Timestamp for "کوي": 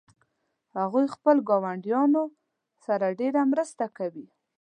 3.97-4.27